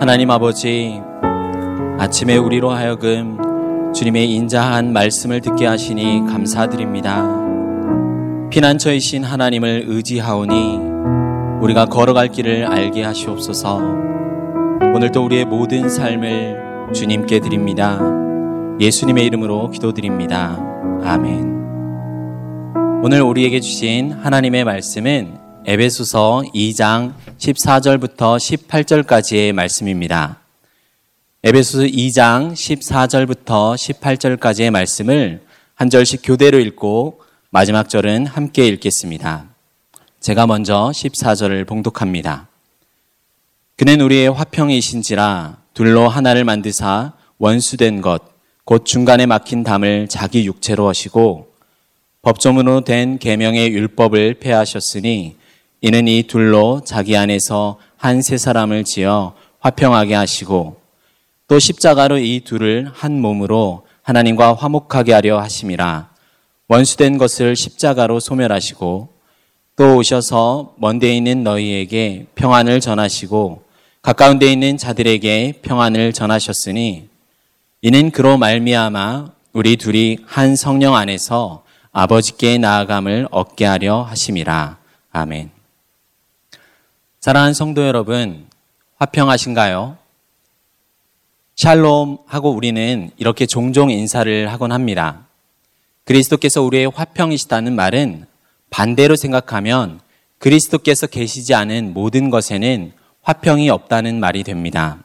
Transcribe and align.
하나님 0.00 0.30
아버지, 0.30 1.02
아침에 1.98 2.36
우리로 2.36 2.70
하여금 2.70 3.92
주님의 3.92 4.30
인자한 4.30 4.92
말씀을 4.92 5.40
듣게 5.40 5.66
하시니 5.66 6.20
감사드립니다. 6.28 7.28
피난처이신 8.48 9.24
하나님을 9.24 9.86
의지하오니 9.88 10.78
우리가 11.62 11.86
걸어갈 11.86 12.28
길을 12.28 12.64
알게 12.64 13.02
하시옵소서. 13.02 13.78
오늘도 14.94 15.24
우리의 15.24 15.46
모든 15.46 15.88
삶을 15.88 16.92
주님께 16.94 17.40
드립니다. 17.40 17.98
예수님의 18.80 19.26
이름으로 19.26 19.70
기도드립니다. 19.70 20.56
아멘. 21.02 21.58
오늘 23.02 23.22
우리에게 23.22 23.58
주신 23.58 24.12
하나님의 24.12 24.62
말씀은 24.62 25.47
에베소서 25.70 26.44
2장 26.54 27.12
14절부터 27.36 28.38
18절까지의 28.38 29.52
말씀입니다. 29.52 30.40
에베소서 31.44 31.84
2장 31.84 32.54
14절부터 32.54 33.74
18절까지의 33.76 34.70
말씀을 34.70 35.42
한 35.74 35.90
절씩 35.90 36.22
교대로 36.24 36.58
읽고 36.58 37.20
마지막 37.50 37.90
절은 37.90 38.24
함께 38.24 38.66
읽겠습니다. 38.66 39.50
제가 40.20 40.46
먼저 40.46 40.90
14절을 40.94 41.66
봉독합니다. 41.66 42.48
그는 43.76 44.00
우리의 44.00 44.32
화평이신지라 44.32 45.58
둘로 45.74 46.08
하나를 46.08 46.44
만드사 46.44 47.12
원수된 47.36 48.00
것, 48.00 48.22
곧 48.64 48.86
중간에 48.86 49.26
막힌 49.26 49.64
담을 49.64 50.08
자기 50.08 50.46
육체로 50.46 50.88
하시고 50.88 51.52
법조문으로 52.22 52.84
된 52.84 53.18
계명의 53.18 53.68
율법을 53.74 54.36
폐하셨으니 54.40 55.36
이는 55.80 56.08
이 56.08 56.24
둘로 56.24 56.82
자기 56.84 57.16
안에서 57.16 57.78
한 57.96 58.20
세 58.20 58.38
사람을 58.38 58.84
지어 58.84 59.34
화평하게 59.60 60.14
하시고 60.14 60.80
또 61.48 61.58
십자가로 61.58 62.18
이 62.18 62.40
둘을 62.40 62.90
한 62.92 63.20
몸으로 63.20 63.86
하나님과 64.02 64.54
화목하게 64.54 65.12
하려 65.12 65.40
하심이라 65.40 66.10
원수된 66.68 67.18
것을 67.18 67.56
십자가로 67.56 68.20
소멸하시고 68.20 69.08
또 69.76 69.96
오셔서 69.96 70.74
먼데 70.78 71.16
있는 71.16 71.42
너희에게 71.42 72.26
평안을 72.34 72.80
전하시고 72.80 73.62
가까운 74.02 74.38
데 74.38 74.50
있는 74.52 74.76
자들에게 74.76 75.60
평안을 75.62 76.12
전하셨으니 76.12 77.08
이는 77.82 78.10
그로 78.10 78.38
말미암아 78.38 79.32
우리 79.52 79.76
둘이 79.76 80.18
한 80.26 80.56
성령 80.56 80.94
안에서 80.94 81.64
아버지께 81.92 82.58
나아감을 82.58 83.28
얻게 83.30 83.64
하려 83.64 84.02
하심이라. 84.02 84.78
아멘. 85.10 85.57
사랑하는 87.20 87.52
성도 87.52 87.84
여러분, 87.84 88.46
화평하신가요? 88.98 89.96
샬롬 91.56 92.18
하고 92.26 92.52
우리는 92.52 93.10
이렇게 93.16 93.44
종종 93.44 93.90
인사를 93.90 94.52
하곤 94.52 94.70
합니다. 94.70 95.26
그리스도께서 96.04 96.62
우리의 96.62 96.92
화평이시다는 96.94 97.74
말은 97.74 98.24
반대로 98.70 99.16
생각하면 99.16 99.98
그리스도께서 100.38 101.08
계시지 101.08 101.54
않은 101.54 101.92
모든 101.92 102.30
것에는 102.30 102.92
화평이 103.22 103.68
없다는 103.68 104.20
말이 104.20 104.44
됩니다. 104.44 105.02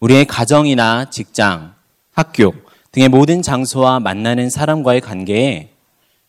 우리의 0.00 0.24
가정이나 0.24 1.08
직장, 1.10 1.74
학교 2.10 2.52
등의 2.90 3.08
모든 3.08 3.42
장소와 3.42 4.00
만나는 4.00 4.50
사람과의 4.50 5.00
관계에 5.00 5.68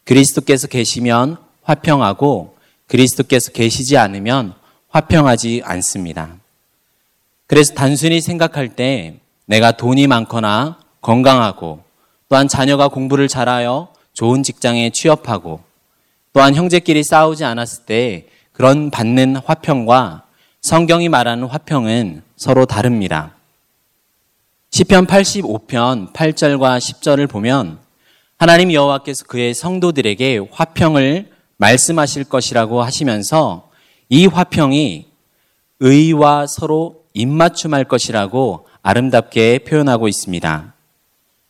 그리스도께서 0.04 0.68
계시면 0.68 1.38
화평하고 1.64 2.56
그리스도께서 2.86 3.52
계시지 3.52 3.98
않으면 3.98 4.54
화평하지 4.94 5.64
않습니다. 5.66 6.36
그래서 7.48 7.74
단순히 7.74 8.22
생각할 8.22 8.76
때 8.76 9.16
내가 9.46 9.72
돈이 9.72 10.06
많거나 10.06 10.78
건강하고 11.02 11.84
또한 12.30 12.48
자녀가 12.48 12.88
공부를 12.90 13.28
잘하여 13.28 13.92
좋은 14.14 14.44
직장에 14.44 14.92
취업하고 14.92 15.62
또한 16.32 16.54
형제끼리 16.54 17.04
싸우지 17.04 17.44
않았을 17.44 17.86
때 17.86 18.28
그런 18.52 18.92
받는 18.92 19.38
화평과 19.38 20.26
성경이 20.62 21.10
말하는 21.10 21.48
화평은 21.48 22.22
서로 22.36 22.68
다릅니다. 22.68 23.34
시편 24.70 25.08
85편 25.08 26.14
8절과 26.14 26.78
10절을 26.78 27.28
보면 27.28 27.80
하나님 28.38 28.72
여호와께서 28.72 29.26
그의 29.26 29.56
성도들에게 29.56 30.50
화평을 30.52 31.32
말씀하실 31.58 32.26
것이라고 32.26 32.84
하시면서 32.84 33.73
이 34.10 34.26
화평이 34.28 35.06
의와 35.80 36.48
서로 36.48 37.04
입맞춤할 37.14 37.86
것이라고 37.86 38.68
아름답게 38.82 39.60
표현하고 39.60 40.08
있습니다. 40.08 40.74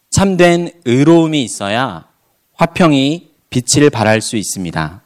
참된 0.09 0.69
의로움이 0.85 1.43
있어야 1.43 2.05
화평이 2.53 3.29
빛을 3.49 3.89
발할 3.89 4.21
수 4.21 4.37
있습니다. 4.37 5.01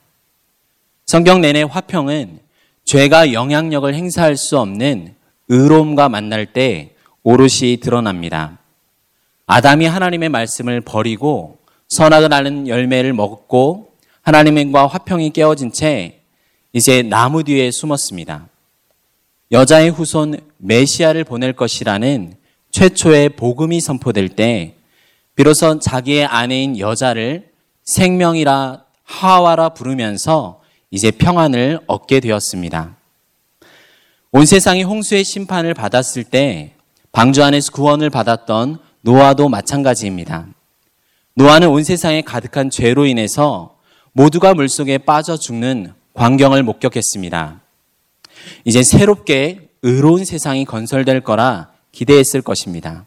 성경 1.06 1.42
내내 1.42 1.64
화평은 1.64 2.40
죄가 2.86 3.34
영향력을 3.34 3.94
행사할 3.94 4.38
수 4.38 4.60
없는 4.60 5.16
의로움과 5.50 6.10
만날 6.10 6.46
때 6.46 6.92
오롯이 7.24 7.78
드러납니다. 7.82 8.58
아담이 9.46 9.86
하나님의 9.86 10.30
말씀을 10.30 10.82
버리고 10.82 11.58
선악을 11.88 12.34
아는 12.34 12.68
열매를 12.68 13.14
먹고 13.14 13.92
하나님과 14.22 14.88
화평이 14.88 15.32
깨어진 15.32 15.72
채 15.72 16.17
이제 16.78 17.02
나무 17.02 17.44
뒤에 17.44 17.72
숨었습니다. 17.72 18.50
여자의 19.52 19.90
후손 19.90 20.40
메시아를 20.58 21.24
보낼 21.24 21.54
것이라는 21.54 22.36
최초의 22.70 23.30
복음이 23.30 23.82
선포될 23.82 24.30
때 24.30 24.76
비로소 25.36 25.80
자기의 25.80 26.28
아내인 26.28 26.78
여자를 26.78 27.50
생명이라 27.84 28.84
하와라 29.06 29.70
부르면서 29.70 30.62
이제 30.92 31.10
평안을 31.10 31.80
얻게 31.88 32.20
되었습니다. 32.20 32.96
온 34.32 34.46
세상이 34.46 34.84
홍수의 34.84 35.24
심판을 35.24 35.74
받았을 35.74 36.26
때 36.26 36.74
방주 37.12 37.44
안에서 37.44 37.72
구원을 37.72 38.12
받았던 38.12 38.78
노아도 39.02 39.50
마찬가지입니다. 39.50 40.46
노아는 41.34 41.70
온 41.70 41.84
세상에 41.84 42.22
가득한 42.22 42.70
죄로 42.70 43.08
인해서 43.08 43.78
모두가 44.14 44.54
물속에 44.54 45.00
빠져 45.00 45.38
죽는 45.38 45.97
광경을 46.18 46.64
목격했습니다. 46.64 47.62
이제 48.66 48.82
새롭게 48.82 49.70
의로운 49.84 50.26
세상이 50.26 50.66
건설될 50.66 51.22
거라 51.22 51.70
기대했을 51.92 52.42
것입니다. 52.42 53.06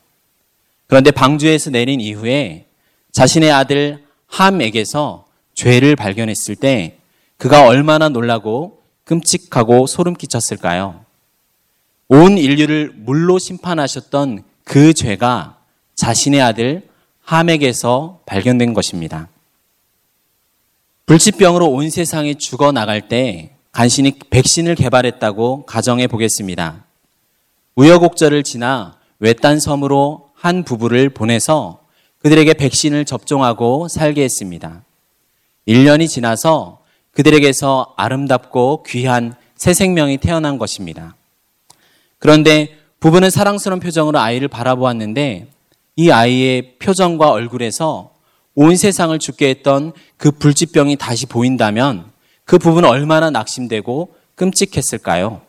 그런데 0.86 1.10
방주에서 1.10 1.70
내린 1.70 2.00
이후에 2.00 2.66
자신의 3.10 3.50
아들 3.50 4.04
함에게서 4.28 5.26
죄를 5.54 5.96
발견했을 5.96 6.54
때 6.54 6.98
그가 7.36 7.66
얼마나 7.66 8.08
놀라고 8.08 8.80
끔찍하고 9.02 9.88
소름 9.88 10.14
끼쳤을까요? 10.14 11.04
온 12.06 12.38
인류를 12.38 12.92
물로 12.94 13.40
심판하셨던 13.40 14.44
그 14.62 14.94
죄가 14.94 15.58
자신의 15.96 16.40
아들 16.40 16.88
함에게서 17.24 18.20
발견된 18.24 18.72
것입니다. 18.72 19.28
불치병으로 21.10 21.66
온 21.66 21.90
세상이 21.90 22.36
죽어 22.36 22.70
나갈 22.70 23.08
때 23.08 23.50
간신히 23.72 24.12
백신을 24.30 24.76
개발했다고 24.76 25.66
가정해 25.66 26.06
보겠습니다. 26.06 26.84
우여곡절을 27.74 28.44
지나 28.44 28.96
외딴 29.18 29.58
섬으로 29.58 30.28
한 30.36 30.62
부부를 30.62 31.10
보내서 31.10 31.80
그들에게 32.20 32.54
백신을 32.54 33.06
접종하고 33.06 33.88
살게 33.88 34.22
했습니다. 34.22 34.84
1년이 35.66 36.08
지나서 36.08 36.78
그들에게서 37.10 37.94
아름답고 37.96 38.84
귀한 38.84 39.34
새 39.56 39.74
생명이 39.74 40.18
태어난 40.18 40.58
것입니다. 40.58 41.16
그런데 42.20 42.78
부부는 43.00 43.30
사랑스러운 43.30 43.80
표정으로 43.80 44.20
아이를 44.20 44.46
바라보았는데 44.46 45.48
이 45.96 46.10
아이의 46.12 46.76
표정과 46.78 47.32
얼굴에서 47.32 48.12
온 48.62 48.76
세상을 48.76 49.18
죽게 49.18 49.48
했던 49.48 49.94
그 50.18 50.30
불치병이 50.30 50.96
다시 50.96 51.24
보인다면 51.24 52.12
그 52.44 52.58
부부는 52.58 52.90
얼마나 52.90 53.30
낙심되고 53.30 54.14
끔찍했을까요? 54.34 55.40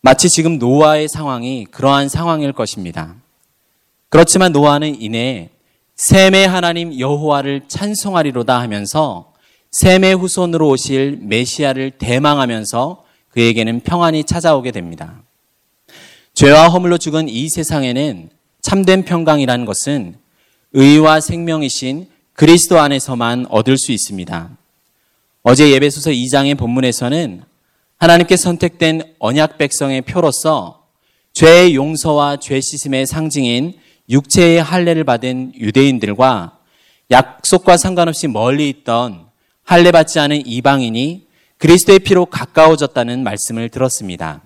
마치 0.00 0.28
지금 0.28 0.58
노아의 0.58 1.06
상황이 1.06 1.64
그러한 1.70 2.08
상황일 2.08 2.52
것입니다. 2.54 3.14
그렇지만 4.08 4.50
노아는 4.50 5.00
이내 5.00 5.50
셈의 5.94 6.48
하나님 6.48 6.98
여호와를 6.98 7.68
찬송하리로다 7.68 8.60
하면서 8.60 9.32
셈의 9.70 10.16
후손으로 10.16 10.68
오실 10.68 11.20
메시아를 11.22 11.92
대망하면서 11.92 13.04
그에게는 13.30 13.78
평안이 13.84 14.24
찾아오게 14.24 14.72
됩니다. 14.72 15.22
죄와 16.34 16.66
허물로 16.66 16.98
죽은 16.98 17.28
이 17.28 17.48
세상에는 17.48 18.30
참된 18.60 19.04
평강이라는 19.04 19.64
것은 19.64 20.25
의와 20.78 21.20
생명이신 21.20 22.06
그리스도 22.34 22.78
안에서만 22.78 23.46
얻을 23.48 23.78
수 23.78 23.92
있습니다. 23.92 24.50
어제 25.42 25.70
예배소서 25.70 26.10
2장의 26.10 26.58
본문에서는 26.58 27.42
하나님께 27.96 28.36
선택된 28.36 29.14
언약 29.18 29.56
백성의 29.56 30.02
표로서 30.02 30.84
죄의 31.32 31.74
용서와 31.74 32.36
죄 32.36 32.60
씻음의 32.60 33.06
상징인 33.06 33.72
육체의 34.10 34.62
할례를 34.62 35.04
받은 35.04 35.54
유대인들과 35.56 36.58
약속과 37.10 37.78
상관없이 37.78 38.28
멀리 38.28 38.68
있던 38.68 39.24
할례 39.64 39.92
받지 39.92 40.20
않은 40.20 40.46
이방인이 40.46 41.26
그리스도의 41.56 42.00
피로 42.00 42.26
가까워졌다는 42.26 43.24
말씀을 43.24 43.70
들었습니다. 43.70 44.42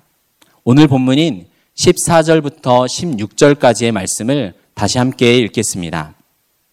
오늘 0.63 0.87
본문인 0.87 1.49
14절부터 1.75 2.87
16절까지의 2.87 3.91
말씀을 3.91 4.55
다시 4.75 4.99
함께 4.99 5.37
읽겠습니다. 5.39 6.20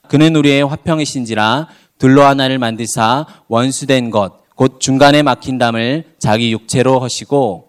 그는 0.10 0.36
우리의 0.36 0.66
화평이신지라 0.66 1.68
둘로 1.98 2.24
하나를 2.24 2.60
만드사 2.60 3.26
원수된 3.48 4.12
것, 4.12 4.48
곧 4.56 4.80
중간에 4.80 5.24
막힌 5.24 5.58
담을 5.58 6.04
자기 6.20 6.52
육체로 6.52 7.00
하시고 7.00 7.68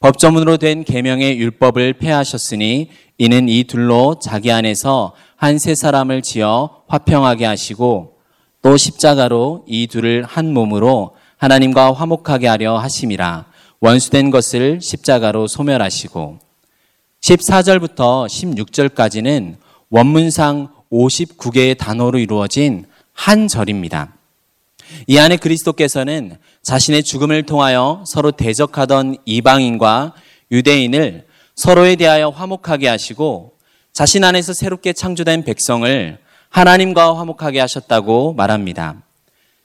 법조문으로 0.00 0.58
된 0.58 0.84
계명의 0.84 1.38
율법을 1.38 1.94
폐하셨으니 1.94 2.90
이는 3.16 3.48
이 3.48 3.64
둘로 3.64 4.18
자기 4.20 4.52
안에서 4.52 5.14
한 5.36 5.58
세 5.58 5.74
사람을 5.74 6.22
지어 6.22 6.82
화평하게 6.88 7.44
하시고 7.44 8.16
또 8.62 8.76
십자가로 8.78 9.64
이 9.68 9.86
둘을 9.86 10.24
한 10.24 10.54
몸으로 10.54 11.16
하나님과 11.36 11.92
화목하게 11.92 12.48
하려 12.48 12.78
하심이라 12.78 13.44
원수된 13.80 14.30
것을 14.30 14.80
십자가로 14.80 15.46
소멸하시고 15.46 16.38
14절부터 17.20 18.26
16절까지는 18.26 19.56
원문상 19.90 20.68
59개의 20.94 21.76
단어로 21.76 22.18
이루어진 22.18 22.86
한 23.12 23.48
절입니다. 23.48 24.14
이 25.06 25.18
안에 25.18 25.36
그리스도께서는 25.36 26.36
자신의 26.62 27.02
죽음을 27.02 27.42
통하여 27.44 28.04
서로 28.06 28.30
대적하던 28.30 29.16
이방인과 29.24 30.14
유대인을 30.52 31.26
서로에 31.56 31.96
대하여 31.96 32.28
화목하게 32.30 32.88
하시고 32.88 33.54
자신 33.92 34.24
안에서 34.24 34.52
새롭게 34.52 34.92
창조된 34.92 35.44
백성을 35.44 36.18
하나님과 36.48 37.18
화목하게 37.18 37.60
하셨다고 37.60 38.34
말합니다. 38.34 39.02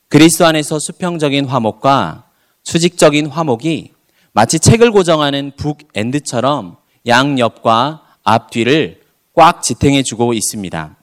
그리스도 0.07 0.45
안에서 0.45 0.79
수평적인 0.79 1.45
화목과 1.45 2.25
수직적인 2.63 3.27
화목이 3.27 3.93
마치 4.31 4.59
책을 4.59 4.91
고정하는 4.91 5.51
북엔드처럼 5.55 6.77
양옆과 7.07 8.03
앞뒤를 8.23 9.01
꽉 9.33 9.61
지탱해 9.61 10.03
주고 10.03 10.33
있습니다. 10.33 10.98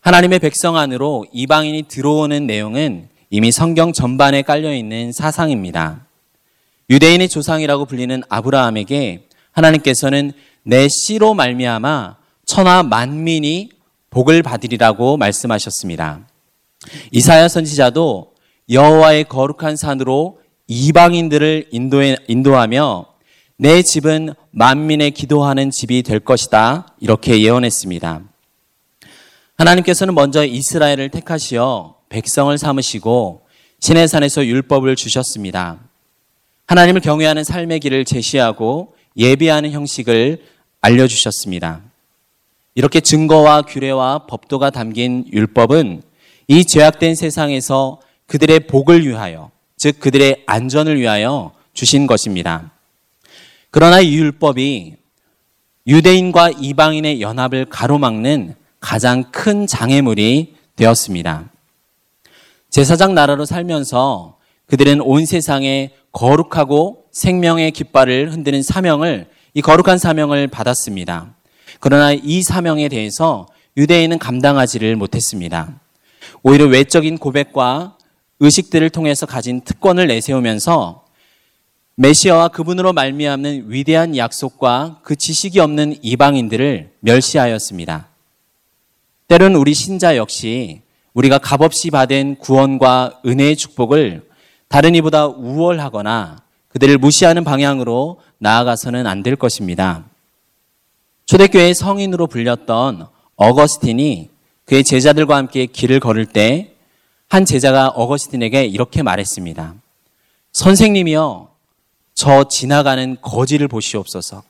하나님의 0.00 0.38
백성 0.38 0.78
안으로 0.78 1.26
이방인이 1.30 1.82
들어오는 1.82 2.46
내용은 2.46 3.08
이미 3.28 3.52
성경 3.52 3.92
전반에 3.92 4.40
깔려 4.42 4.74
있는 4.74 5.12
사상입니다. 5.12 6.06
유대인의 6.88 7.28
조상이라고 7.28 7.84
불리는 7.84 8.22
아브라함에게 8.28 9.26
하나님께서는 9.52 10.32
내 10.62 10.88
씨로 10.88 11.34
말미암아 11.34 12.16
천하 12.46 12.82
만민이 12.82 13.70
복을 14.08 14.42
받으리라고 14.42 15.18
말씀하셨습니다. 15.18 16.26
이사야 17.12 17.48
선지자도 17.48 18.32
여호와의 18.70 19.24
거룩한 19.24 19.76
산으로 19.76 20.40
이방인들을 20.66 21.68
인도해, 21.72 22.16
인도하며 22.26 23.06
내 23.58 23.82
집은 23.82 24.34
만민의 24.50 25.10
기도하는 25.10 25.70
집이 25.70 26.02
될 26.02 26.20
것이다. 26.20 26.94
이렇게 27.00 27.42
예언했습니다. 27.42 28.29
하나님께서는 29.60 30.14
먼저 30.14 30.42
이스라엘을 30.42 31.10
택하시어 31.10 31.96
백성을 32.08 32.56
삼으시고 32.56 33.42
신의 33.80 34.08
산에서 34.08 34.46
율법을 34.46 34.96
주셨습니다. 34.96 35.80
하나님을 36.66 37.02
경외하는 37.02 37.44
삶의 37.44 37.80
길을 37.80 38.06
제시하고 38.06 38.94
예비하는 39.18 39.72
형식을 39.72 40.42
알려주셨습니다. 40.80 41.82
이렇게 42.74 43.00
증거와 43.00 43.62
규례와 43.62 44.26
법도가 44.28 44.70
담긴 44.70 45.26
율법은 45.30 46.04
이 46.48 46.64
죄악된 46.64 47.14
세상에서 47.14 48.00
그들의 48.28 48.60
복을 48.60 49.06
위하여, 49.06 49.50
즉 49.76 50.00
그들의 50.00 50.44
안전을 50.46 50.98
위하여 50.98 51.52
주신 51.74 52.06
것입니다. 52.06 52.70
그러나 53.70 54.00
이 54.00 54.14
율법이 54.14 54.94
유대인과 55.86 56.52
이방인의 56.60 57.20
연합을 57.20 57.66
가로막는 57.66 58.54
가장 58.80 59.30
큰 59.30 59.66
장애물이 59.66 60.54
되었습니다. 60.76 61.50
제사장 62.70 63.14
나라로 63.14 63.44
살면서 63.44 64.38
그들은 64.66 65.00
온 65.00 65.26
세상에 65.26 65.90
거룩하고 66.12 67.04
생명의 67.12 67.72
깃발을 67.72 68.32
흔드는 68.32 68.62
사명을 68.62 69.28
이 69.54 69.62
거룩한 69.62 69.98
사명을 69.98 70.48
받았습니다. 70.48 71.34
그러나 71.80 72.12
이 72.12 72.42
사명에 72.42 72.88
대해서 72.88 73.46
유대인은 73.76 74.18
감당하지를 74.18 74.96
못했습니다. 74.96 75.80
오히려 76.42 76.66
외적인 76.66 77.18
고백과 77.18 77.96
의식들을 78.40 78.90
통해서 78.90 79.26
가진 79.26 79.60
특권을 79.60 80.06
내세우면서 80.06 81.04
메시아와 81.96 82.48
그분으로 82.48 82.92
말미암는 82.92 83.64
위대한 83.68 84.16
약속과 84.16 85.00
그 85.02 85.16
지식이 85.16 85.60
없는 85.60 85.96
이방인들을 86.02 86.92
멸시하였습니다. 87.00 88.09
때론 89.30 89.54
우리 89.54 89.74
신자 89.74 90.16
역시 90.16 90.82
우리가 91.14 91.38
값없이 91.38 91.90
받은 91.90 92.38
구원과 92.40 93.20
은혜의 93.24 93.54
축복을 93.54 94.28
다른 94.66 94.96
이보다 94.96 95.28
우월하거나 95.28 96.38
그들을 96.68 96.98
무시하는 96.98 97.44
방향으로 97.44 98.20
나아가서는 98.38 99.06
안 99.06 99.22
될 99.22 99.36
것입니다. 99.36 100.02
초대교회 101.26 101.74
성인으로 101.74 102.26
불렸던 102.26 103.06
어거스틴이 103.36 104.30
그의 104.64 104.82
제자들과 104.82 105.36
함께 105.36 105.66
길을 105.66 106.00
걸을 106.00 106.26
때 106.26 106.74
한 107.28 107.44
제자가 107.44 107.90
어거스틴에게 107.90 108.64
이렇게 108.64 109.04
말했습니다. 109.04 109.76
선생님이요, 110.50 111.48
저 112.14 112.48
지나가는 112.48 113.16
거지를 113.22 113.68
보시옵소서. 113.68 114.42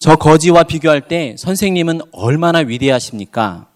저 0.00 0.16
거지와 0.16 0.64
비교할 0.64 1.06
때 1.06 1.36
선생님은 1.38 2.00
얼마나 2.10 2.58
위대하십니까? 2.58 3.67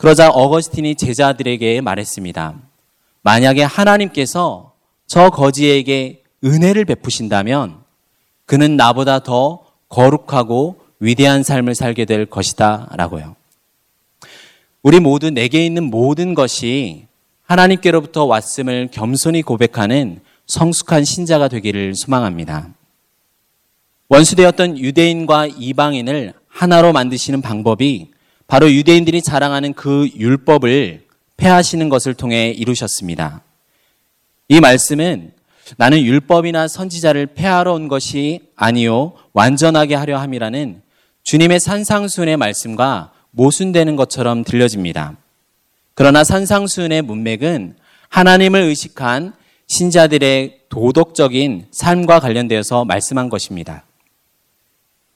그러자 0.00 0.30
어거스틴이 0.30 0.94
제자들에게 0.94 1.82
말했습니다. 1.82 2.54
만약에 3.20 3.62
하나님께서 3.62 4.72
저 5.06 5.28
거지에게 5.28 6.22
은혜를 6.42 6.86
베푸신다면 6.86 7.76
그는 8.46 8.78
나보다 8.78 9.18
더 9.18 9.66
거룩하고 9.90 10.80
위대한 11.00 11.42
삶을 11.42 11.74
살게 11.74 12.06
될 12.06 12.24
것이다. 12.24 12.88
라고요. 12.92 13.36
우리 14.82 15.00
모두 15.00 15.28
내게 15.28 15.66
있는 15.66 15.90
모든 15.90 16.32
것이 16.32 17.04
하나님께로부터 17.42 18.24
왔음을 18.24 18.88
겸손히 18.90 19.42
고백하는 19.42 20.22
성숙한 20.46 21.04
신자가 21.04 21.48
되기를 21.48 21.94
소망합니다. 21.94 22.70
원수되었던 24.08 24.78
유대인과 24.78 25.48
이방인을 25.58 26.32
하나로 26.48 26.94
만드시는 26.94 27.42
방법이 27.42 28.08
바로 28.50 28.68
유대인들이 28.68 29.22
자랑하는 29.22 29.74
그 29.74 30.10
율법을 30.16 31.04
폐하시는 31.36 31.88
것을 31.88 32.14
통해 32.14 32.50
이루셨습니다. 32.50 33.42
이 34.48 34.58
말씀은 34.58 35.30
나는 35.76 36.00
율법이나 36.00 36.66
선지자를 36.66 37.26
폐하러 37.26 37.74
온 37.74 37.86
것이 37.86 38.40
아니요 38.56 39.12
완전하게 39.34 39.94
하려 39.94 40.18
함이라는 40.18 40.82
주님의 41.22 41.60
산상수훈의 41.60 42.36
말씀과 42.38 43.12
모순되는 43.30 43.94
것처럼 43.94 44.42
들려집니다. 44.42 45.16
그러나 45.94 46.24
산상수훈의 46.24 47.02
문맥은 47.02 47.76
하나님을 48.08 48.62
의식한 48.62 49.32
신자들의 49.68 50.62
도덕적인 50.68 51.66
삶과 51.70 52.18
관련되어서 52.18 52.84
말씀한 52.84 53.28
것입니다. 53.28 53.84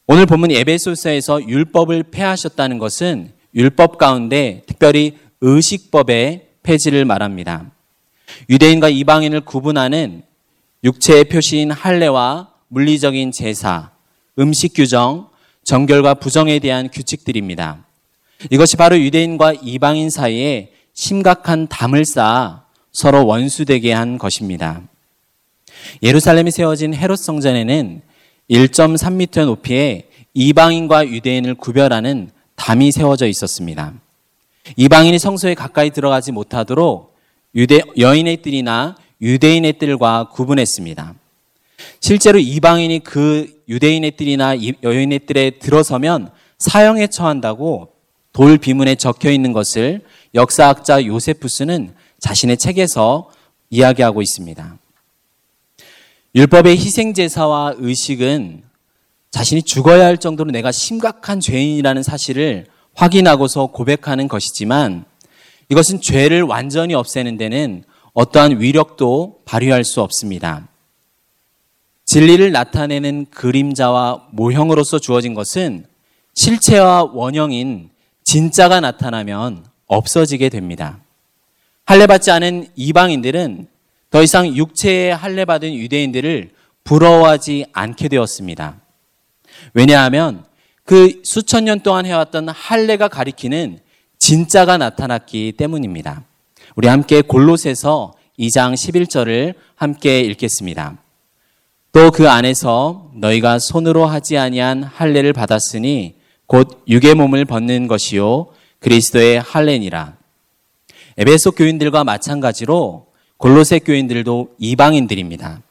오늘 0.06 0.26
본문 0.26 0.50
에베소서에서 0.50 1.48
율법을 1.48 2.04
폐하셨다는 2.10 2.76
것은 2.76 3.32
율법 3.54 3.96
가운데 3.96 4.62
특별히 4.66 5.16
의식법의 5.40 6.48
폐지를 6.62 7.06
말합니다. 7.06 7.70
유대인과 8.50 8.90
이방인을 8.90 9.40
구분하는 9.40 10.22
육체의 10.82 11.24
표시인 11.24 11.70
할례와 11.70 12.50
물리적인 12.68 13.32
제사, 13.32 13.92
음식 14.38 14.74
규정, 14.74 15.30
정결과 15.64 16.14
부정에 16.14 16.58
대한 16.58 16.90
규칙들입니다. 16.90 17.86
이것이 18.50 18.76
바로 18.76 18.98
유대인과 18.98 19.54
이방인 19.62 20.10
사이에 20.10 20.72
심각한 20.92 21.66
담을 21.66 22.04
쌓아 22.04 22.64
서로 22.92 23.26
원수되게 23.26 23.94
한 23.94 24.18
것입니다. 24.18 24.82
예루살렘이 26.02 26.50
세워진 26.50 26.92
헤롯 26.92 27.18
성전에는 27.18 28.02
1.3m 28.50 29.46
높이의 29.46 30.08
이방인과 30.34 31.08
유대인을 31.08 31.54
구별하는 31.54 32.30
담이 32.56 32.92
세워져 32.92 33.26
있었습니다. 33.26 33.94
이방인이 34.76 35.18
성소에 35.18 35.54
가까이 35.54 35.90
들어가지 35.90 36.32
못하도록 36.32 37.14
유대 37.54 37.80
여인의 37.98 38.42
뜰이나 38.42 38.96
유대인의 39.20 39.78
뜰과 39.78 40.30
구분했습니다. 40.32 41.14
실제로 42.00 42.38
이방인이 42.38 43.00
그 43.00 43.62
유대인의 43.68 44.12
뜰이나 44.12 44.56
여인의 44.82 45.20
뜰에 45.20 45.50
들어서면 45.50 46.30
사형에 46.58 47.06
처한다고 47.06 47.90
돌 48.32 48.58
비문에 48.58 48.96
적혀 48.96 49.30
있는 49.30 49.52
것을 49.52 50.02
역사학자 50.34 51.06
요세푸스는 51.06 51.94
자신의 52.18 52.56
책에서 52.56 53.30
이야기하고 53.70 54.22
있습니다. 54.22 54.78
율법의 56.36 56.76
희생제사와 56.76 57.76
의식은 57.78 58.64
자신이 59.30 59.62
죽어야 59.62 60.04
할 60.04 60.18
정도로 60.18 60.50
내가 60.50 60.72
심각한 60.72 61.38
죄인이라는 61.38 62.02
사실을 62.02 62.66
확인하고서 62.94 63.66
고백하는 63.66 64.26
것이지만 64.26 65.04
이것은 65.68 66.00
죄를 66.00 66.42
완전히 66.42 66.94
없애는 66.94 67.36
데는 67.36 67.84
어떠한 68.14 68.60
위력도 68.60 69.42
발휘할 69.44 69.84
수 69.84 70.02
없습니다. 70.02 70.66
진리를 72.04 72.50
나타내는 72.50 73.26
그림자와 73.30 74.28
모형으로서 74.32 74.98
주어진 74.98 75.34
것은 75.34 75.86
실체와 76.34 77.10
원형인 77.12 77.90
진짜가 78.24 78.80
나타나면 78.80 79.64
없어지게 79.86 80.48
됩니다. 80.48 80.98
할례받지 81.86 82.32
않은 82.32 82.68
이방인들은 82.74 83.68
더 84.14 84.22
이상 84.22 84.46
육체에 84.54 85.10
할례받은 85.10 85.74
유대인들을 85.74 86.50
부러워하지 86.84 87.66
않게 87.72 88.06
되었습니다. 88.06 88.76
왜냐하면 89.72 90.44
그 90.84 91.20
수천 91.24 91.64
년 91.64 91.80
동안 91.80 92.06
해왔던 92.06 92.48
할례가 92.48 93.08
가리키는 93.08 93.80
진짜가 94.20 94.78
나타났기 94.78 95.54
때문입니다. 95.56 96.22
우리 96.76 96.86
함께 96.86 97.22
골로새서 97.22 98.14
2장 98.38 98.74
11절을 98.74 99.54
함께 99.74 100.20
읽겠습니다. 100.20 100.96
또 101.90 102.12
그 102.12 102.30
안에서 102.30 103.10
너희가 103.14 103.58
손으로 103.58 104.06
하지 104.06 104.38
아니한 104.38 104.84
할례를 104.84 105.32
받았으니 105.32 106.14
곧 106.46 106.84
육의 106.86 107.16
몸을 107.16 107.46
벗는 107.46 107.88
것이요 107.88 108.46
그리스도의 108.78 109.40
할례니라. 109.40 110.16
에베소 111.18 111.50
교인들과 111.50 112.04
마찬가지로 112.04 113.12
골로새 113.38 113.80
교인들도 113.80 114.54
이방인들입니다. 114.58 115.62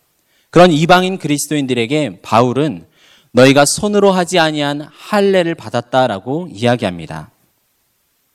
그런 0.49 0.71
이방인 0.71 1.17
그리스도인들에게 1.17 2.19
바울은 2.21 2.85
너희가 3.31 3.65
손으로 3.65 4.11
하지 4.11 4.37
아니한 4.37 4.87
할례를 4.91 5.55
받았다라고 5.55 6.49
이야기합니다. 6.51 7.31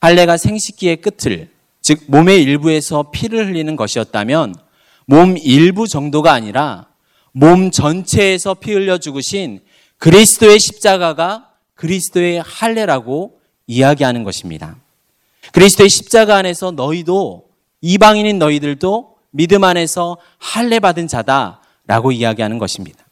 할례가 0.00 0.36
생식기의 0.36 0.96
끝을 0.96 1.50
즉 1.82 2.02
몸의 2.08 2.42
일부에서 2.42 3.10
피를 3.10 3.46
흘리는 3.46 3.76
것이었다면 3.76 4.54
몸 5.06 5.36
일부 5.38 5.86
정도가 5.86 6.32
아니라 6.32 6.88
몸 7.32 7.70
전체에서 7.70 8.54
피 8.54 8.72
흘려 8.72 8.98
죽으신 8.98 9.60
그리스도의 9.98 10.58
십자가가 10.58 11.50
그리스도의 11.74 12.42
할례라고 12.42 13.38
이야기하는 13.66 14.24
것입니다. 14.24 14.76
그리스도의 15.52 15.88
십자가 15.88 16.36
안에서 16.36 16.72
너희도 16.72 17.48
이방인인 17.80 18.38
너희들도 18.38 19.17
믿음 19.30 19.64
안에서 19.64 20.16
할례 20.38 20.78
받은 20.78 21.08
자다라고 21.08 22.12
이야기하는 22.12 22.58
것입니다. 22.58 23.04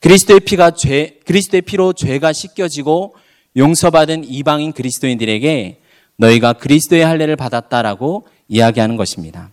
그리스도의 0.00 0.40
피가 0.40 0.72
죄, 0.72 1.20
그리스도의 1.26 1.62
피로 1.62 1.92
죄가 1.92 2.32
씻겨지고 2.32 3.14
용서받은 3.56 4.24
이방인 4.24 4.72
그리스도인들에게 4.72 5.80
너희가 6.16 6.54
그리스도의 6.54 7.04
할례를 7.04 7.36
받았다라고 7.36 8.26
이야기하는 8.48 8.96
것입니다. 8.96 9.50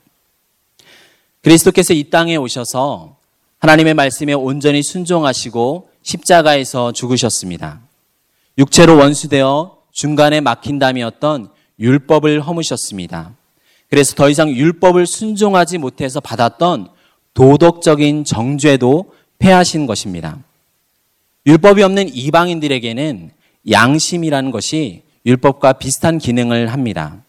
그리스도께서 1.41 1.93
이 1.93 2.09
땅에 2.09 2.35
오셔서 2.35 3.17
하나님의 3.59 3.93
말씀에 3.93 4.33
온전히 4.33 4.83
순종하시고 4.83 5.89
십자가에서 6.01 6.91
죽으셨습니다. 6.91 7.81
육체로 8.57 8.97
원수되어 8.97 9.77
중간에 9.91 10.41
막힌 10.41 10.79
담이었던 10.79 11.49
율법을 11.79 12.41
허무셨습니다. 12.41 13.35
그래서 13.89 14.15
더 14.15 14.29
이상 14.29 14.49
율법을 14.49 15.05
순종하지 15.05 15.77
못해서 15.79 16.19
받았던 16.19 16.89
도덕적인 17.33 18.23
정죄도 18.23 19.13
폐하신 19.39 19.85
것입니다. 19.85 20.37
율법이 21.45 21.81
없는 21.81 22.13
이방인들에게는 22.13 23.31
양심이라는 23.69 24.51
것이 24.51 25.01
율법과 25.25 25.73
비슷한 25.73 26.17
기능을 26.17 26.67
합니다. 26.67 27.23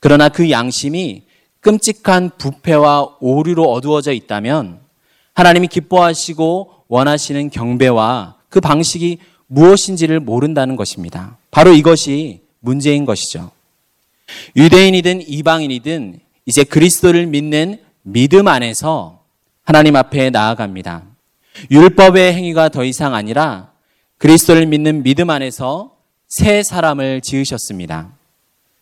그러나 0.00 0.28
그 0.28 0.50
양심이 0.50 1.22
끔찍한 1.60 2.32
부패와 2.38 3.16
오류로 3.20 3.70
어두워져 3.70 4.12
있다면 4.12 4.78
하나님이 5.34 5.68
기뻐하시고 5.68 6.84
원하시는 6.88 7.50
경배와 7.50 8.36
그 8.48 8.60
방식이 8.60 9.18
무엇인지를 9.46 10.20
모른다는 10.20 10.76
것입니다. 10.76 11.38
바로 11.50 11.72
이것이 11.72 12.42
문제인 12.60 13.04
것이죠. 13.04 13.50
유대인이든 14.56 15.28
이방인이든 15.28 16.20
이제 16.46 16.64
그리스도를 16.64 17.26
믿는 17.26 17.78
믿음 18.02 18.48
안에서 18.48 19.22
하나님 19.64 19.96
앞에 19.96 20.30
나아갑니다. 20.30 21.04
율법의 21.70 22.32
행위가 22.34 22.68
더 22.68 22.84
이상 22.84 23.14
아니라 23.14 23.72
그리스도를 24.18 24.66
믿는 24.66 25.02
믿음 25.02 25.30
안에서 25.30 25.96
새 26.28 26.62
사람을 26.62 27.20
지으셨습니다. 27.20 28.12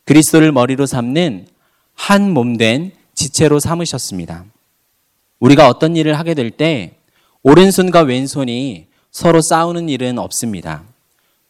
그리스도를 0.04 0.52
머리로 0.52 0.86
삼는 0.86 1.46
한 1.94 2.30
몸 2.30 2.56
된 2.56 2.92
지체로 3.14 3.58
삼으셨습니다. 3.58 4.44
우리가 5.40 5.68
어떤 5.68 5.96
일을 5.96 6.18
하게 6.18 6.34
될 6.34 6.50
때 6.50 6.96
오른손과 7.42 8.02
왼손이 8.02 8.86
서로 9.10 9.40
싸우는 9.40 9.88
일은 9.88 10.18
없습니다. 10.18 10.84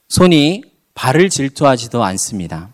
손이 0.08 0.62
발을 0.94 1.28
질투하지도 1.30 2.04
않습니다. 2.04 2.70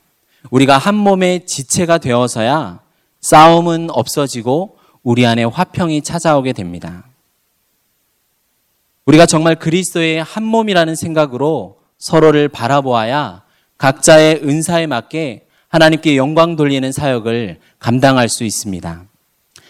우리가 0.51 0.79
한 0.79 0.95
몸의 0.95 1.47
지체가 1.47 1.99
되어서야 1.99 2.81
싸움은 3.21 3.89
없어지고 3.91 4.77
우리 5.03 5.27
안에 5.27 5.45
화평이 5.45 6.03
찾아오게 6.03 6.53
됩니다. 6.53 7.05
우리가 9.07 9.27
정말 9.27 9.57
그리스도의 9.57 10.23
한 10.23 10.45
몸이라는 10.45 10.95
생각으로 10.95 11.79
서로를 11.99 12.49
바라보아야 12.49 13.43
각자의 13.79 14.41
은사에 14.45 14.87
맞게 14.87 15.47
하나님께 15.69 16.17
영광 16.17 16.55
돌리는 16.55 16.93
사역을 16.93 17.59
감당할 17.79 18.29
수 18.29 18.45
있습니다. 18.45 19.05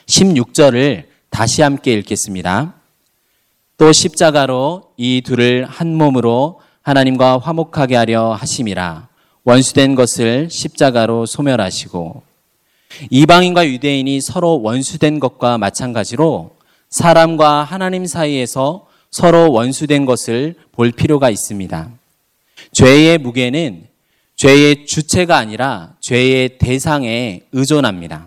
16절을 0.06 1.04
다시 1.30 1.62
함께 1.62 1.92
읽겠습니다. 1.94 2.74
또 3.78 3.92
십자가로 3.92 4.92
이 4.96 5.22
둘을 5.24 5.64
한 5.64 5.94
몸으로 5.94 6.60
하나님과 6.82 7.38
화목하게 7.38 7.96
하려 7.96 8.32
하심이라 8.34 9.08
원수된 9.44 9.94
것을 9.94 10.48
십자가로 10.50 11.26
소멸하시고 11.26 12.22
이방인과 13.10 13.66
유대인이 13.66 14.20
서로 14.20 14.60
원수된 14.62 15.18
것과 15.18 15.58
마찬가지로 15.58 16.54
사람과 16.90 17.64
하나님 17.64 18.06
사이에서 18.06 18.86
서로 19.10 19.50
원수된 19.50 20.04
것을 20.06 20.54
볼 20.72 20.92
필요가 20.92 21.30
있습니다. 21.30 21.90
죄의 22.72 23.18
무게는 23.18 23.86
죄의 24.36 24.86
주체가 24.86 25.36
아니라 25.36 25.94
죄의 26.00 26.58
대상에 26.58 27.42
의존합니다. 27.52 28.26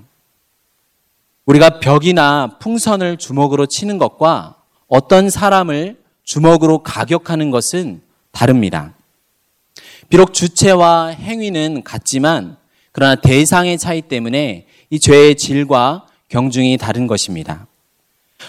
우리가 1.46 1.80
벽이나 1.80 2.58
풍선을 2.60 3.18
주먹으로 3.18 3.68
치는 3.68 3.98
것과 3.98 4.56
어떤 4.88 5.30
사람을 5.30 5.98
주먹으로 6.24 6.80
가격하는 6.80 7.52
것은 7.52 8.02
다릅니다. 8.32 8.95
비록 10.10 10.34
주체와 10.34 11.08
행위는 11.08 11.84
같지만 11.84 12.58
그러나 12.92 13.16
대상의 13.16 13.78
차이 13.78 14.02
때문에 14.02 14.68
이 14.90 15.00
죄의 15.00 15.36
질과 15.36 16.08
경중이 16.30 16.78
다른 16.78 17.08
것입니다. 17.08 17.68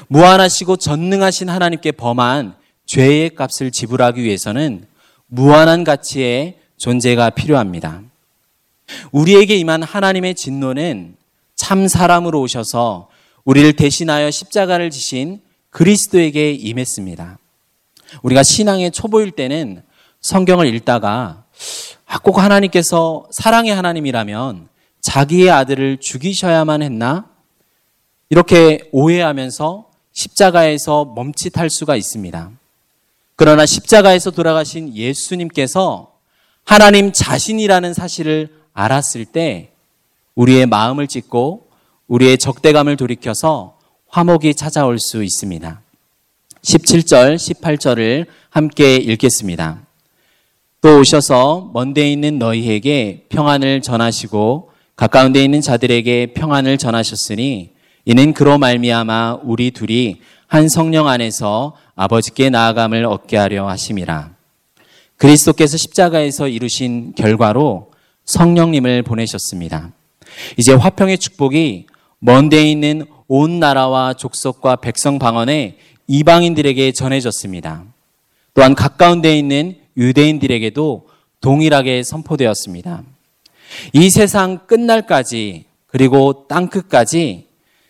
무한하시고 0.08 0.76
전능하신 0.76 1.48
하나님께 1.48 1.92
범한 1.92 2.54
죄의 2.86 3.30
값을 3.34 3.70
지불하기 3.70 4.22
위해서는 4.22 4.86
무한한 5.26 5.84
가치의 5.84 6.58
존재가 6.76 7.30
필요합니다. 7.30 8.02
우리에게 9.10 9.56
임한 9.56 9.82
하나님의 9.82 10.34
진노는 10.34 11.16
참 11.56 11.88
사람으로 11.88 12.40
오셔서 12.40 13.08
우리를 13.44 13.72
대신하여 13.72 14.30
십자가를 14.30 14.90
지신 14.90 15.40
그리스도에게 15.70 16.52
임했습니다. 16.52 17.38
우리가 18.22 18.42
신앙의 18.42 18.92
초보일 18.92 19.32
때는 19.32 19.82
성경을 20.20 20.72
읽다가 20.75 21.08
아, 21.10 21.46
꼭 22.22 22.38
하나님께서 22.38 23.26
사랑의 23.30 23.75
하나님이라면 23.75 24.68
자기의 25.00 25.50
아들을 25.50 25.98
죽이셔야만 25.98 26.82
했나? 26.82 27.28
이렇게 28.30 28.88
오해하면서 28.92 29.88
십자가에서 30.12 31.04
멈칫할 31.04 31.70
수가 31.70 31.94
있습니다. 31.94 32.50
그러나 33.36 33.66
십자가에서 33.66 34.30
돌아가신 34.30 34.96
예수님께서 34.96 36.12
하나님 36.64 37.12
자신이라는 37.12 37.94
사실을 37.94 38.48
알았을 38.72 39.26
때 39.26 39.70
우리의 40.34 40.66
마음을 40.66 41.06
찢고 41.06 41.68
우리의 42.08 42.38
적대감을 42.38 42.96
돌이켜서 42.96 43.78
화목이 44.08 44.54
찾아올 44.54 44.98
수 44.98 45.22
있습니다. 45.22 45.80
17절, 46.62 47.36
18절을 47.36 48.26
함께 48.50 48.96
읽겠습니다. 48.96 49.86
또 50.87 51.00
오셔서 51.00 51.73
먼 51.75 51.95
데 51.95 52.12
있는 52.12 52.38
너희에게 52.38 53.25
평안을 53.28 53.83
전하시고 53.83 54.71
가까운 54.95 55.33
데 55.33 55.43
있는 55.43 55.61
자들에게 55.61 56.33
평안을 56.35 56.78
전하셨으니 56.78 57.73
이는 58.05 58.33
그로 58.33 58.57
말미암아 58.57 59.40
우리 59.43 59.73
둘이 59.73 60.21
한 60.47 60.69
성령 60.69 61.09
안에서 61.09 61.75
아버지께 61.97 62.50
나아감을 62.50 63.05
얻게 63.05 63.37
하려 63.37 63.66
하심이라. 63.66 64.31
그리스도께서 65.16 65.76
십자가에서 65.76 66.47
이루신 66.47 67.14
결과로 67.16 67.90
성령님을 68.25 69.02
보내셨습니다. 69.02 69.90
이제 70.57 70.73
화평의 70.73 71.19
축복이 71.19 71.87
먼 72.21 72.49
데 72.49 72.62
있는 72.62 73.07
온 73.26 73.59
나라와 73.59 74.14
족속과 74.14 74.76
백성 74.76 75.19
방언에 75.19 75.78
이방인들에게 76.07 76.93
전해졌습니다. 76.93 77.83
또한 78.55 78.76
가까운 78.76 79.21
데 79.21 79.37
있는 79.37 79.85
유대인들에게도 79.97 81.09
동일하게 81.41 82.03
선포되었습니다. 82.03 83.03
이 83.93 84.11
세상 84.11 84.67
끝날까지 84.67 85.65
그리고 85.87 86.47
땅 86.49 86.69
끝까지 86.69 87.47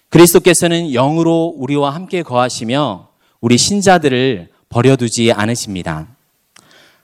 그리스도께서는 0.09 0.93
영으로 0.93 1.55
우리와 1.57 1.95
함께 1.95 2.23
거하시며 2.23 3.09
우리 3.41 3.59
신자들을 3.59 4.49
버려두지 4.69 5.33
않으십니다. 5.33 6.07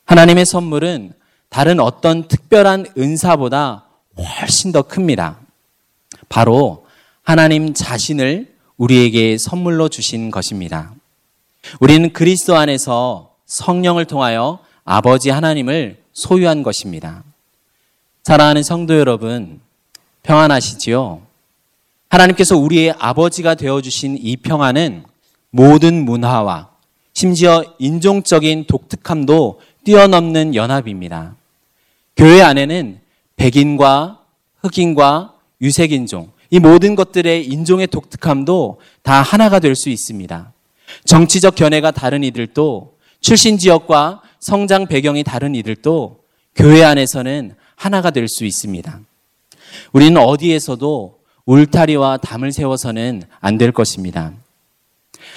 하나님의 0.05 0.47
선물은 0.47 1.13
다른 1.49 1.81
어떤 1.81 2.29
특별한 2.29 2.87
은사보다 2.97 3.87
훨씬 4.17 4.73
더 4.73 4.83
큽니다. 4.83 5.39
바로 6.29 6.87
하나님 7.23 7.75
자신을 7.75 8.53
우리에게 8.77 9.37
선물로 9.39 9.89
주신 9.89 10.31
것입니다. 10.31 10.93
우리는 11.81 12.13
그리스도 12.13 12.57
안에서 12.57 13.35
성령을 13.47 14.07
통하여 14.07 14.59
아버지 14.85 15.31
하나님을 15.31 15.99
소유한 16.13 16.63
것입니다. 16.63 17.23
사랑하는 18.25 18.63
성도 18.63 18.99
여러분, 18.99 19.61
평안하시지요? 20.23 21.23
하나님께서 22.09 22.57
우리의 22.57 22.95
아버지가 22.99 23.55
되어주신 23.55 24.19
이 24.21 24.37
평안은 24.37 25.05
모든 25.51 26.05
문화와 26.05 26.71
심지어 27.15 27.65
인종적인 27.79 28.67
독특함도 28.67 29.61
뛰어넘는 29.85 30.55
연합입니다. 30.55 31.37
교회 32.17 32.43
안에는 32.43 33.01
백인과 33.37 34.21
흑인과 34.63 35.35
유색인종, 35.61 36.31
이 36.51 36.59
모든 36.59 36.95
것들의 36.95 37.47
인종의 37.47 37.87
독특함도 37.89 38.81
다 39.03 39.23
하나가 39.23 39.59
될 39.59 39.75
수 39.75 39.89
있습니다. 39.89 40.53
정치적 41.05 41.55
견해가 41.55 41.91
다른 41.91 42.23
이들도 42.23 42.95
출신 43.23 43.57
지역과 43.57 44.21
성장 44.41 44.87
배경이 44.87 45.23
다른 45.23 45.55
이들도 45.55 46.25
교회 46.57 46.83
안에서는 46.85 47.55
하나가 47.77 48.11
될 48.11 48.29
수 48.29 48.45
있습니다. 48.45 49.01
우리는 49.93 50.21
어디에서도 50.21 51.19
울타리와 51.47 52.19
담을 52.19 52.53
세워서는 52.53 53.23
안 53.41 53.59
될 53.59 53.73
것입니다. 53.73 54.33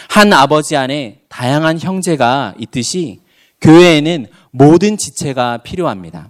한 0.10 0.34
아버지 0.34 0.75
안에 0.75 1.22
다양한 1.30 1.80
형제가 1.80 2.56
있듯이 2.60 3.22
교회에는 3.62 4.27
모든 4.51 4.98
지체가 4.98 5.60
필요합니다. 5.60 6.30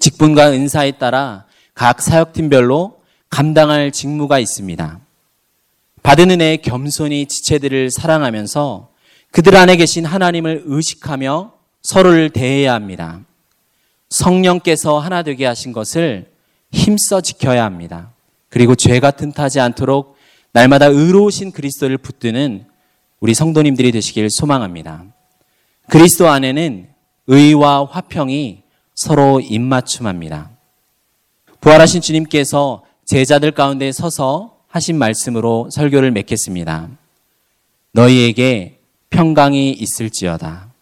직분과 0.00 0.50
은사에 0.50 0.92
따라 0.92 1.46
각 1.74 2.02
사역팀별로 2.02 3.00
감당할 3.30 3.92
직무가 3.92 4.38
있습니다. 4.38 5.00
받은 6.02 6.30
은혜에 6.30 6.58
겸손히 6.58 7.26
지체들을 7.26 7.90
사랑하면서 7.90 8.90
그들 9.36 9.54
안에 9.54 9.76
계신 9.76 10.06
하나님을 10.06 10.62
의식하며 10.64 11.52
서로를 11.82 12.30
대해야 12.30 12.72
합니다. 12.72 13.20
성령께서 14.08 14.98
하나 14.98 15.22
되게 15.22 15.44
하신 15.44 15.74
것을 15.74 16.32
힘써 16.72 17.20
지켜야 17.20 17.64
합니다. 17.64 18.14
그리고 18.48 18.74
죄가 18.74 19.10
틈타지 19.10 19.60
않도록 19.60 20.16
날마다 20.52 20.86
의로우신 20.86 21.52
그리스도를 21.52 21.98
붙드는 21.98 22.64
우리 23.20 23.34
성도님들이 23.34 23.92
되시길 23.92 24.30
소망합니다. 24.30 25.04
그리스도 25.90 26.28
안에는 26.28 26.88
의와 27.26 27.84
화평이 27.90 28.62
서로 28.94 29.40
입맞춤합니다. 29.40 30.50
부활하신 31.60 32.00
주님께서 32.00 32.84
제자들 33.04 33.50
가운데 33.50 33.92
서서 33.92 34.56
하신 34.68 34.96
말씀으로 34.96 35.68
설교를 35.70 36.10
맺겠습니다. 36.12 36.88
너희에게 37.92 38.75
평강이 39.16 39.70
있을지어다. 39.70 40.74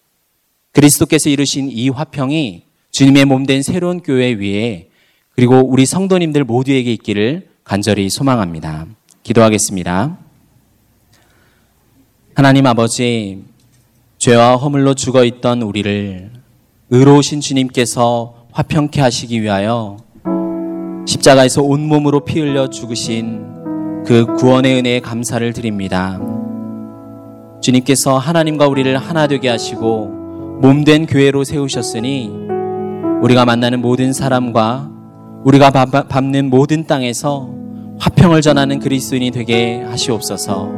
그리스도께서 0.72 1.30
이루신 1.30 1.70
이 1.70 1.88
화평이 1.88 2.64
주님의 2.90 3.26
몸 3.26 3.46
된 3.46 3.62
새로운 3.62 4.00
교회 4.00 4.32
위에 4.32 4.88
그리고 5.36 5.60
우리 5.60 5.86
성도님들 5.86 6.42
모두에게 6.42 6.92
있기를 6.94 7.46
간절히 7.62 8.10
소망합니다. 8.10 8.86
기도하겠습니다. 9.22 10.18
하나님 12.34 12.66
아버지, 12.66 13.44
죄와 14.18 14.56
허물로 14.56 14.94
죽어 14.94 15.24
있던 15.24 15.62
우리를 15.62 16.32
의로우신 16.90 17.40
주님께서 17.40 18.48
화평케 18.50 19.00
하시기 19.00 19.42
위하여 19.42 19.98
십자가에서 21.06 21.62
온몸으로 21.62 22.24
피 22.24 22.40
흘려 22.40 22.68
죽으신 22.68 24.02
그 24.04 24.26
구원의 24.38 24.78
은혜에 24.78 25.00
감사를 25.00 25.52
드립니다. 25.52 26.33
주님께서 27.64 28.18
하나님과 28.18 28.66
우리를 28.68 28.94
하나 28.98 29.26
되게 29.26 29.48
하시고 29.48 30.58
몸된 30.60 31.06
교회로 31.06 31.44
세우셨으니 31.44 32.30
우리가 33.22 33.46
만나는 33.46 33.80
모든 33.80 34.12
사람과 34.12 34.90
우리가 35.44 35.70
밟는 35.70 36.50
모든 36.50 36.86
땅에서 36.86 37.48
화평을 37.98 38.42
전하는 38.42 38.80
그리스도인이 38.80 39.30
되게 39.30 39.80
하시옵소서 39.80 40.70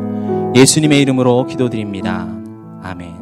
예수님의 0.55 1.01
이름으로 1.03 1.47
기도드립니다. 1.47 2.29
아멘. 2.83 3.16